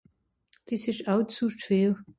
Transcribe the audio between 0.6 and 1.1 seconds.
des esch